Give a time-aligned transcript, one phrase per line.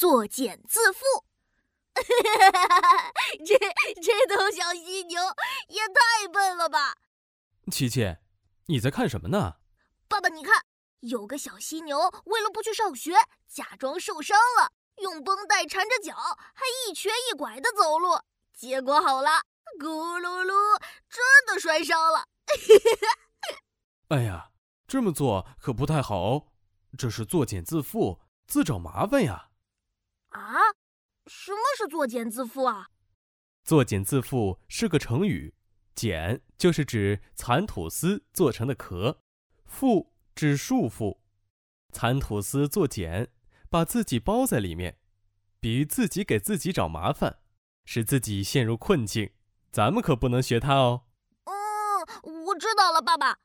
[0.00, 1.24] 作茧自缚。
[3.44, 3.58] 这
[4.00, 5.20] 这头小犀牛
[5.68, 6.96] 也太笨了吧！
[7.70, 8.16] 琪琪，
[8.64, 9.56] 你在看什么呢？
[10.08, 10.64] 爸爸，你看，
[11.00, 13.12] 有个小犀牛为了不去上学，
[13.46, 18.18] 假装受伤了，用绷带缠着脚，还一瘸一拐的走路。
[18.54, 19.42] 结果好了，
[19.78, 20.80] 咕噜噜，
[21.10, 22.24] 真的摔伤了。
[24.08, 24.50] 哎呀，
[24.88, 26.46] 这么做可不太好哦，
[26.96, 29.49] 这是作茧自缚，自找麻烦呀！
[30.30, 30.72] 啊？
[31.26, 32.88] 什么是作茧自缚啊？
[33.62, 35.54] 作茧自缚是个成语，
[35.94, 39.20] 茧就是指蚕吐丝做成的壳，
[39.68, 41.18] 缚指束缚。
[41.92, 43.30] 蚕吐丝做茧，
[43.68, 44.98] 把自己包在里面，
[45.60, 47.40] 比喻自己给自己找麻烦，
[47.84, 49.32] 使自己陷入困境。
[49.70, 51.04] 咱们可不能学他哦。
[51.44, 53.38] 嗯，我知道了，爸爸。